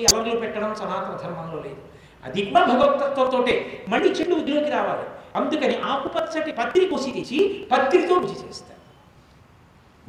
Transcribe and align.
వచ్చి 0.00 0.18
అలర్లు 0.18 0.40
పెట్టడం 0.40 0.74
సనాతన 0.74 1.14
ధర్మంలో 1.22 1.62
లేదు. 1.62 1.80
అది 2.24 2.42
కూడా 2.44 2.64
భగవతత్వంతోటే 2.64 3.84
మళ్ళీ 3.88 4.08
చెడు 4.08 4.34
వృద్ధిలోకి 4.34 4.70
రావాలి. 4.70 5.06
అందుకని 5.36 5.76
ఆకుపచ్చటి 5.80 6.52
పత్రి 6.52 6.86
కోసి 6.86 7.10
తెచ్చి 7.10 7.66
పత్రితో 7.72 8.14
రుచి 8.18 8.48
చేస్తారు. 8.48 8.80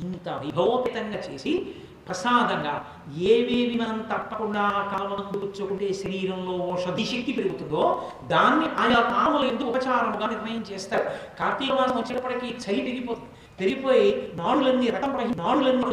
ఇంత 0.08 0.30
వైభవోపేతంగా 0.30 1.18
చేసి 1.18 1.76
ప్రసాదంగా 2.08 2.86
ఏవేవి 3.18 3.80
మనం 3.82 3.98
తప్పకుండా 4.12 4.62
కాలమందు 4.70 5.38
కూర్చోకుంటే 5.38 5.94
శరీరంలో 5.94 6.52
ఓషధి 6.52 7.06
శక్తి 7.06 7.32
పెరుగుతుందో 7.32 7.84
దాన్ని 8.28 8.66
ఆయా 8.66 9.02
కాలములు 9.10 9.46
ఎందుకు 9.48 9.70
ఉపచారముగా 9.70 10.28
నిర్ణయం 10.28 10.66
చేస్తారు. 10.72 11.04
కార్తీక 11.40 11.72
మాసం 11.72 11.98
వచ్చేటప్పటికి 11.98 12.48
చలి 12.48 12.82
పెరిగిపోతుంది. 12.82 13.30
పెరిగిపోయి 13.60 14.32
నాడులన్నీ 14.34 14.88
రకం 14.88 15.34
నాడులన్నీ 15.38 15.84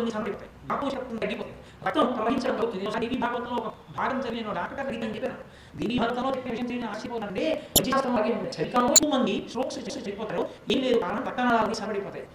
నాకు 0.70 0.90
శక్తం 0.90 1.16
తగ్గిపోతుంది. 1.16 1.57
రక్తం 1.86 2.06
ప్రవహించడం 2.16 2.56
అవుతుంది 2.62 2.84
ఒకసారి 2.86 3.04
దేవి 3.06 3.18
భాగవతంలో 3.24 3.56
ఒక 3.60 3.68
భాగం 3.98 4.18
చదివిన 4.24 4.52
డాక్టర్ 4.58 4.78
గారికి 4.78 5.04
అని 5.06 5.14
చెప్పాను. 5.16 5.38
దేవి 5.78 5.94
భాగవతంలో 6.00 6.30
చెప్పిన 6.36 6.52
విషయం 6.54 6.68
తెలియని 6.70 6.88
ఆశపోతుందంటే 6.92 7.44
వైద్యశాస్త్రం 7.76 8.14
అలాగే 8.16 8.32
చలికాలంలో 8.56 8.94
ఎక్కువ 8.96 9.10
మంది 9.16 9.34
స్ట్రోక్స్ 9.50 9.78
చేసి 9.78 10.04
చనిపోతారు. 10.06 10.42
ఏం 10.72 10.80
లేదు 10.84 10.98
కారణం 11.04 11.24
రక్తనాళాలు 11.28 11.78
సరడిపోతాయి 11.80 12.26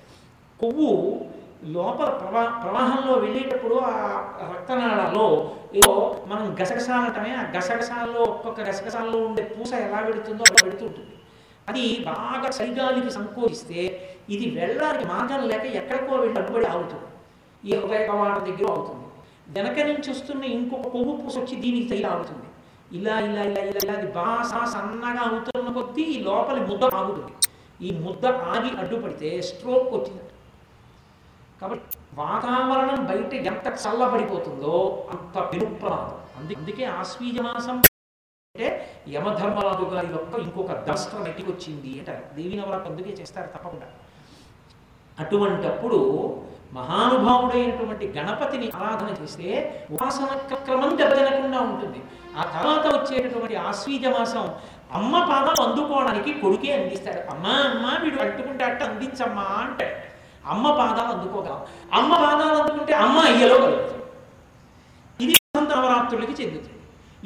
కొవ్వు 0.62 0.92
లోపల 1.76 2.10
ప్రవా 2.22 2.42
ప్రవాహంలో 2.64 3.14
వెళ్ళేటప్పుడు 3.26 3.76
ఆ 3.90 3.94
రక్తనాళాల్లో 4.54 5.28
ఏదో 5.80 5.94
మనం 6.32 6.48
గసగసాలంటమే 6.60 7.32
ఆ 7.42 7.44
గసగసాల్లో 7.56 8.22
ఒక్కొక్క 8.32 8.60
గసగసాలలో 8.70 9.20
ఉండే 9.28 9.44
పూస 9.54 9.72
ఎలా 9.86 10.00
పెడుతుందో 10.08 10.44
అలా 10.50 10.62
పెడుతూ 10.66 10.84
ఉంటుంది. 10.90 11.14
అది 11.70 11.84
బాగా 12.10 12.50
చలిగాలికి 12.58 13.12
సంకోచిస్తే 13.20 13.80
ఇది 14.30 14.46
వెళ్ళడానికి 14.60 15.06
మార్గం 15.14 15.42
లేక 15.52 15.66
ఎక్కడికో 15.82 16.14
వెళ్ళి 16.24 16.38
అడ్డుపడి 16.42 16.68
ఆగుతుంది. 16.74 17.08
ఈ 17.64 17.72
హృదయ 17.80 18.02
కవాట 18.10 18.38
దగ్గర 18.50 18.68
అవుతుంది 18.76 19.00
వెనక 19.48 19.80
నుంచి 19.90 20.10
వస్తున్న 20.12 20.44
ఇంకొక 20.58 20.88
కొవ్వు 20.88 21.14
పూస 21.22 21.36
వచ్చి 21.40 21.56
దీనికి 21.64 21.88
తగిలి 21.90 22.08
ఆగుతుంది 22.14 22.48
ఇలా 22.98 23.16
ఇలా 23.28 23.44
ఇలా 23.50 23.62
ఇలా 23.70 23.80
ఇలా 23.84 23.94
అది 23.94 24.08
బాగా 24.20 24.62
సన్నగా 24.74 25.22
అవుతున్న 25.28 25.70
కొద్దీ 25.74 26.04
ఈ 26.16 26.18
లోపలి 26.24 26.62
ముద్ద 26.62 26.84
ఆగుతుంది. 27.00 27.34
ఈ 27.82 27.90
ముద్ద 28.06 28.26
ఆగి 28.26 28.72
అడ్డుపడితే 28.82 29.30
స్ట్రోక్ 29.42 29.94
వచ్చింది 29.96 30.22
కాబట్టి 31.62 31.98
వాతావరణం 32.16 33.02
బయట 33.06 33.34
ఎంత 33.52 33.68
చల్లబడిపోతుందో 33.84 34.76
అంత 35.14 35.36
పెనుప్రమాదం 35.52 36.20
అందు 36.38 36.56
అందుకే 36.60 36.86
ఆశ్వీజమాసం 37.00 37.78
అంటే 37.80 38.68
యమధర్మరాజు 39.08 39.86
గారి 39.94 40.10
యొక్క 40.18 40.34
ఇంకొక 40.40 40.72
దస్త్ర 40.90 41.18
బయటికి 41.18 41.50
వచ్చింది 41.52 41.92
అంటారు. 42.00 42.24
దేవి 42.38 42.56
నవరాత్రి 42.56 42.92
అందుకే 42.92 43.14
చేస్తారు 43.20 43.50
తప్పకుండా. 43.56 43.88
అటువంటప్పుడు 45.18 46.00
మహానుభావుడైనటువంటి 46.78 48.06
గణపతిని 48.18 48.68
ఆరాధన 48.78 49.10
చేస్తే 49.22 49.48
ఉపాసన 49.92 50.26
క్రమం 50.68 50.92
దెబ్బతినకుండా 51.00 51.60
ఉంటుంది. 51.72 52.00
ఆ 52.38 52.44
తర్వాత 52.54 52.86
వచ్చేటటువంటి 52.96 53.56
ఆశ్వీజ 53.56 54.06
మాసం 54.16 54.46
అమ్మ 55.00 55.14
పాదాలు 55.30 55.62
అందుకోవడానికి 55.68 56.32
కొడుకే 56.42 56.72
అందిస్తాడు. 56.78 57.22
అమ్మ 57.34 57.46
అమ్మ 57.70 57.86
వీడు 58.04 58.18
కట్టుకుంటే 58.24 58.64
అట్ట 58.66 58.82
అందించమ్మా 58.84 59.46
అంటాడు 59.64 59.96
అమ్మ 60.54 60.66
పాదాలు 60.80 61.12
అందుకోగలం. 61.16 61.62
అమ్మ 62.00 62.12
పాదాలు 62.26 62.56
అందుకుంటే 62.62 62.94
అమ్మ 63.04 63.18
అయ్యలో 63.30 63.58
కలుగుతుంది. 63.66 64.04
ఇది 65.24 65.34
నవరాత్రులకి 65.72 66.36
చెందుతుంది. 66.42 66.73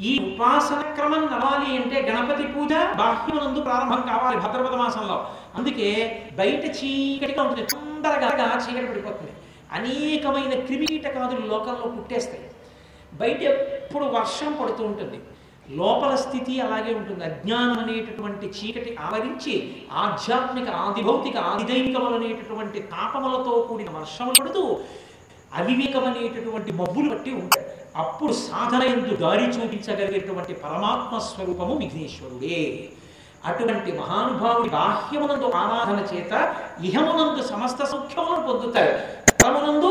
ఈ 0.00 0.34
ఉపాసన 0.34 0.80
క్రమం 0.80 1.22
నవాలి 1.26 1.82
అంటే 1.82 2.00
గణపతి 2.10 2.42
పూజ 2.42 2.72
బాహ్యమునందు 2.72 3.60
ప్రారంభం 3.60 4.00
కావాలి 4.00 4.36
భద్రపద 4.36 4.74
మాసంలో. 4.74 5.30
అందుకే 5.54 5.88
బయట 6.34 6.64
చీకటిగా 6.76 7.42
ఉంటుంది 7.42 7.66
తొందరగా 7.66 8.68
చీకటి 8.68 8.86
పడిపోతుంది. 8.86 9.32
అనేకమైన 9.72 10.60
క్రిమికీటకాదులు 10.60 11.46
లోకంలో 11.46 11.88
పుట్టేస్తాయి. 11.88 12.50
బయట 13.12 13.42
ఎప్పుడు 13.42 14.04
వర్షం 14.04 14.52
పడుతూ 14.62 14.84
ఉంటుంది. 14.84 15.20
లోపల 15.70 16.14
స్థితి 16.14 16.60
అలాగే 16.60 16.94
ఉంటుంది. 16.94 17.24
అజ్ఞానం 17.24 17.78
అనేటటువంటి 17.78 18.46
చీకటి 18.46 18.96
ఆవరించి 19.00 19.82
ఆధ్యాత్మిక 19.92 20.70
ఆదిభౌతిక 20.70 21.36
ఆదిదైవికములనేటటువంటి 21.36 22.80
తాపములతో 22.80 23.66
కూడిన 23.68 23.90
వర్షములు 23.90 24.34
పడుతూ 24.40 24.80
అవివేకమనేటటువంటి 25.54 26.72
మబ్బులు 26.72 27.10
బట్టి 27.10 27.30
ఉంటాయి. 27.30 27.66
అప్పుడు 27.98 28.32
సాధన 28.32 28.82
ఎందు 28.82 29.14
దారి 29.16 29.44
చూపించగలిగేటువంటి 29.44 30.52
పరమాత్మ 30.54 31.18
స్వరూపము 31.18 31.74
విఘ్నేశ్వరుడే. 31.74 32.60
అటువంటి 33.48 33.90
మహానుభావుడి 33.92 34.68
బాహ్యమునందు 34.68 35.48
ఆరాధన 35.62 35.98
చేత 36.12 36.32
ఇహమునందు 36.84 37.42
సమస్త 37.42 37.80
సౌఖ్యములను 37.84 38.42
పొందుతారు 38.46 38.94
పరమునందు 39.42 39.90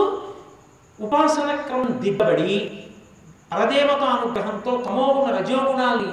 ఉపాసన 0.99 1.49
క్రమం 1.55 1.91
దిబ్బబడి 2.03 2.53
పరదేవతానుగ్రహంతో 3.51 4.71
తమోగుణ 4.85 5.27
రజోగుణాన్ని 5.37 6.09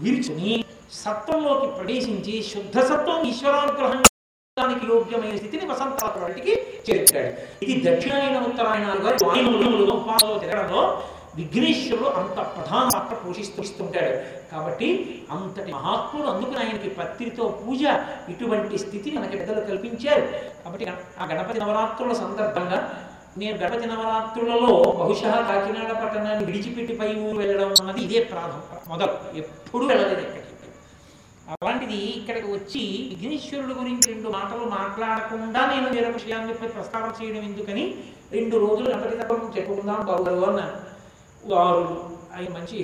విరుచుని 0.00 0.52
సత్వంలోకి 0.92 1.66
ప్రవేశించి 1.76 2.34
శుద్ధ 2.52 2.76
సత్వం 2.80 3.18
ఈశ్వరానుగ్రహానికి 3.30 4.86
యోగ్యమైన 4.92 5.36
స్థితిని 5.36 5.66
వసంతానికి 5.72 6.52
చేర్చాడు. 6.86 7.30
ఇది 7.64 7.74
దక్షిణాయన 7.86 8.36
ఉత్తరాయణాలుగా 8.48 9.10
వాయువులు 9.26 9.94
ఉపాసనలో 9.94 10.38
తిరగడంలో 10.38 10.82
విఘ్నేశ్వరుడు 11.36 12.08
అంత 12.20 12.36
ప్రధాన 12.54 12.88
పాత్ర 12.94 13.14
పోషిస్తుంటాడు. 13.24 14.14
కాబట్టి 14.52 14.88
అంతటి 15.30 15.72
మహాత్ముడు 15.72 16.28
అందుకుని 16.28 16.58
ఆయనకి 16.58 16.88
పత్రితో 16.88 17.44
పూజ 17.60 17.82
ఇటువంటి 18.28 18.78
స్థితిని 18.78 19.16
మనకి 19.18 19.36
పెద్దలు 19.36 19.60
కల్పించారు. 19.60 20.24
కాబట్టి 20.64 20.86
ఆ 21.20 21.26
గణపతి 21.32 21.60
నవరాత్రుల 21.60 22.12
సందర్భంగా 22.12 22.80
నేను 23.38 23.56
గణపతి 23.58 23.86
నవరాత్రులలో 23.86 24.72
బహుశా 24.98 25.32
కాకినాడ 25.48 25.92
పట్టణాన్ని 25.92 26.44
విడిచిపెట్టి 26.44 26.94
పై 26.94 27.10
ఊరు 27.24 27.36
వెళ్ళడం 27.36 27.74
అన్నది 27.80 28.00
ఇదే 28.00 28.20
ప్రారంభం 28.20 28.80
మొదలు. 28.88 29.14
ఎప్పుడు 29.36 29.84
వెళ్ళలేదు 29.86 30.20
ఎక్కడికి. 30.20 30.46
అలాంటిది 31.54 31.94
ఇక్కడికి 31.94 32.52
వచ్చి 32.52 32.82
విఘ్నేశ్వరుడు 33.10 33.74
గురించి 33.74 34.12
రెండు 34.12 34.28
మాటలు 34.28 34.64
మాట్లాడకుండా 34.64 35.60
నేను 35.66 35.88
వేరొక 35.88 36.14
విషయాన్ని 36.14 36.54
ప్రస్తావన 36.54 37.12
చేయడం 37.20 37.42
ఎందుకని 37.42 37.84
రెండు 38.32 38.56
రోజులు 38.56 38.88
గణపతి 38.90 39.16
తప్ప 39.16 39.56
చెప్పుకుందాం 39.56 40.00
బాబు 40.06 40.44
అన్నాను 40.44 40.89
వారు 41.44 42.10
ఆయన 42.34 42.52
మంచి 42.52 42.82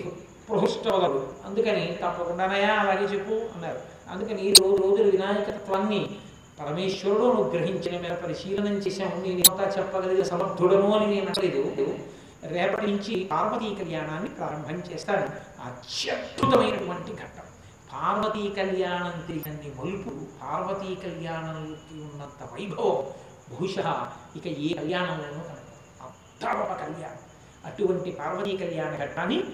ప్రహృష్టవదలు 0.48 1.28
అందుకని 1.44 1.98
తప్పకుండానయా 2.02 2.74
అలాగే 2.74 3.04
చెప్పు 3.04 3.32
అన్నారు. 3.32 3.78
అందుకని 4.10 4.42
ఈ 4.42 4.52
రోజు 4.52 4.82
రోజులు 4.82 5.10
వినాయకత్వాన్ని 5.10 6.18
పరమేశ్వరుడు 6.60 7.24
అనుగ్రహించిన 7.24 8.00
మేర 8.00 8.14
పరిశీలనం 8.14 8.74
చేశాము. 8.74 9.14
నేను 9.14 9.38
ఇంత 9.38 9.78
చెప్పగలిగిన 9.78 10.24
సమర్థుడను 10.24 10.96
అని 10.96 11.06
నేను 11.06 11.26
అనలేదు. 11.26 11.98
రేపటి 12.44 12.86
నుంచి 12.86 13.24
పార్వతీ 13.24 13.84
కళ్యాణాన్ని 13.84 14.28
ప్రారంభం 14.28 14.82
చేస్తాను. 14.92 15.28
అత్యద్భుతమైనటువంటి 15.64 17.12
ఘట్టం. 17.12 17.46
పార్వతీ 17.92 18.48
కళ్యాణం 18.48 19.26
తెలియని 19.28 19.72
మలుపు 19.80 20.10
పార్వతీ 20.42 20.94
కళ్యాణంలోకి 20.94 22.00
ఉన్నంత 22.00 22.48
వైభవం 22.52 23.04
బహుశా 23.52 24.12
ఇక 24.36 24.46
ఏ 24.46 24.74
కళ్యాణంలోనూ 24.74 25.42
కనుక 25.42 26.02
అంత 26.02 26.66
కళ్యాణం. 26.84 27.25
అటువంటి 27.64 28.10
పార్వతీ 28.10 28.56
కళ్యాణ 28.56 29.04
ఘట్టాన్ని 29.04 29.44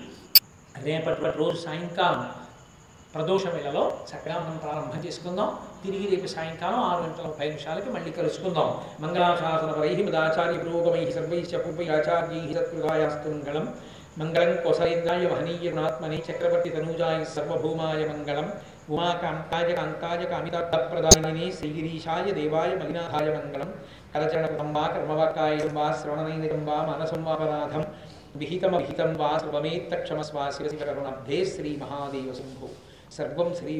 రేపటి 0.83 1.39
రోజు 1.39 1.57
సాయంకాలం 1.57 2.31
ప్రదోష 3.15 3.47
వేళలో 3.47 3.99
చక్కగా 4.11 4.39
మనం 4.39 4.57
ప్రారంభం 4.57 5.07
చేసుకుందాం. 5.07 5.59
తిరిగి 5.85 6.17
రేపు 6.17 6.27
సాయంకాలం 6.27 6.81
ఆరు 6.81 7.03
గంటల 7.03 7.23
ముప్పై 7.23 7.49
నిమిషాలకి 7.49 7.91
మళ్ళీ 7.91 8.11
కలుసుకుందాం. 8.11 8.69
మంగళాశాసన 9.01 9.71
వరై 9.79 10.03
మదాచార్య 10.03 10.59
పురోగమై 10.59 11.13
సర్వైశ్చ 11.13 11.57
పూర్వై 11.57 11.89
ఆచార్యై 11.89 12.55
సత్కృతాయాస్తు 12.55 13.29
మంగళం 13.29 13.75
మంగళం 14.19 14.63
కోసలేంద్రాయ 14.65 15.29
మహనీయ 15.29 15.71
గుణాత్మనే 15.71 16.23
చక్రవర్తి 16.31 16.71
తనూజాయ 16.71 17.25
సర్వభూమాయ 17.25 18.09
మంగళం. 18.09 18.53
ఉమాకాంతాయ 18.91 19.73
కాంతాయ 19.73 20.25
కామితార్థప్రదాయిని 20.25 21.53
శ్రీగిరీషాయ 21.53 22.31
దేవాయ 22.31 22.71
మలినాథాయ 22.77 23.29
మంగళం. 23.39 23.75
करचरणं 24.15 24.73
वा 24.75 24.87
कर्मवाकायं 24.87 25.75
वा 25.75 25.91
श्रवणनैनिकं 26.01 26.65
वा 26.67 26.77
वा 29.21 29.39
सर्वमेत्तक्षमस्वा 29.39 30.49
शिरसि 30.57 30.77
सर्वं 33.17 33.55
श्री 33.55 33.75